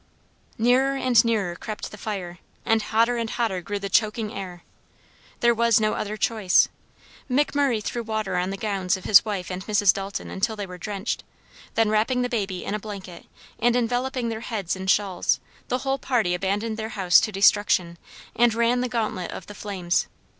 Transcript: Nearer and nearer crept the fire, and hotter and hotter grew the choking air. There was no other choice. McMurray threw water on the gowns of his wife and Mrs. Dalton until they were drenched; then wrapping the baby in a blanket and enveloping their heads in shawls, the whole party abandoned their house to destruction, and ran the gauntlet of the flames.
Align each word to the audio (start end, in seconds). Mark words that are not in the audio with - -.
Nearer 0.57 0.95
and 0.97 1.23
nearer 1.23 1.55
crept 1.55 1.91
the 1.91 1.95
fire, 1.97 2.39
and 2.65 2.81
hotter 2.81 3.17
and 3.17 3.29
hotter 3.29 3.61
grew 3.61 3.77
the 3.77 3.87
choking 3.87 4.33
air. 4.33 4.63
There 5.41 5.53
was 5.53 5.79
no 5.79 5.93
other 5.93 6.17
choice. 6.17 6.69
McMurray 7.29 7.83
threw 7.83 8.01
water 8.01 8.35
on 8.35 8.49
the 8.49 8.57
gowns 8.57 8.97
of 8.97 9.03
his 9.03 9.23
wife 9.23 9.51
and 9.51 9.63
Mrs. 9.67 9.93
Dalton 9.93 10.31
until 10.31 10.55
they 10.55 10.65
were 10.65 10.79
drenched; 10.79 11.23
then 11.75 11.89
wrapping 11.91 12.23
the 12.23 12.29
baby 12.29 12.65
in 12.65 12.73
a 12.73 12.79
blanket 12.79 13.27
and 13.59 13.75
enveloping 13.75 14.29
their 14.29 14.39
heads 14.39 14.75
in 14.75 14.87
shawls, 14.87 15.39
the 15.67 15.77
whole 15.77 15.99
party 15.99 16.33
abandoned 16.33 16.77
their 16.77 16.89
house 16.97 17.19
to 17.19 17.31
destruction, 17.31 17.99
and 18.35 18.55
ran 18.55 18.81
the 18.81 18.89
gauntlet 18.89 19.29
of 19.29 19.45
the 19.45 19.53
flames. 19.53 20.07